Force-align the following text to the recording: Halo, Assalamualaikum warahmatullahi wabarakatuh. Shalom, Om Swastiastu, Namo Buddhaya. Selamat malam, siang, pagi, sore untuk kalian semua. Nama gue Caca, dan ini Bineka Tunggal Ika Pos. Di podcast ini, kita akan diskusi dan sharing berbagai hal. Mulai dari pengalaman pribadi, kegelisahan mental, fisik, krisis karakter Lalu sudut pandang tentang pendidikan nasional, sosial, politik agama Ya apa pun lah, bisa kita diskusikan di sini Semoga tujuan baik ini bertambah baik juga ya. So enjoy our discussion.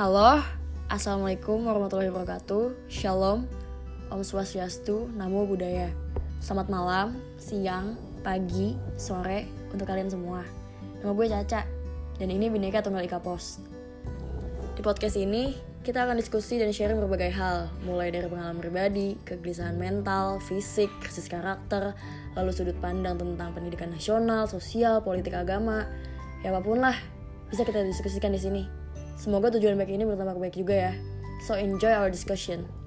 Halo, 0.00 0.40
Assalamualaikum 0.88 1.68
warahmatullahi 1.68 2.08
wabarakatuh. 2.08 2.88
Shalom, 2.88 3.44
Om 4.08 4.24
Swastiastu, 4.24 5.12
Namo 5.12 5.44
Buddhaya. 5.44 5.92
Selamat 6.40 6.72
malam, 6.72 7.20
siang, 7.36 8.00
pagi, 8.24 8.80
sore 8.96 9.44
untuk 9.68 9.84
kalian 9.84 10.08
semua. 10.08 10.40
Nama 11.04 11.12
gue 11.12 11.26
Caca, 11.28 11.68
dan 12.16 12.28
ini 12.32 12.48
Bineka 12.48 12.80
Tunggal 12.80 13.04
Ika 13.04 13.20
Pos. 13.20 13.60
Di 14.72 14.80
podcast 14.80 15.20
ini, 15.20 15.52
kita 15.84 16.08
akan 16.08 16.16
diskusi 16.16 16.56
dan 16.56 16.72
sharing 16.72 16.96
berbagai 16.96 17.36
hal. 17.36 17.68
Mulai 17.84 18.08
dari 18.08 18.24
pengalaman 18.24 18.56
pribadi, 18.56 19.20
kegelisahan 19.28 19.76
mental, 19.76 20.40
fisik, 20.40 20.88
krisis 21.04 21.28
karakter 21.28 21.92
Lalu 22.40 22.56
sudut 22.56 22.76
pandang 22.80 23.20
tentang 23.20 23.52
pendidikan 23.52 23.92
nasional, 23.92 24.48
sosial, 24.48 25.04
politik 25.04 25.36
agama 25.36 25.84
Ya 26.40 26.56
apa 26.56 26.64
pun 26.64 26.80
lah, 26.80 26.96
bisa 27.52 27.68
kita 27.68 27.84
diskusikan 27.84 28.32
di 28.32 28.40
sini 28.40 28.80
Semoga 29.18 29.54
tujuan 29.54 29.78
baik 29.78 29.90
ini 29.94 30.04
bertambah 30.06 30.38
baik 30.38 30.58
juga 30.58 30.90
ya. 30.90 30.92
So 31.46 31.56
enjoy 31.56 31.90
our 31.90 32.10
discussion. 32.12 32.79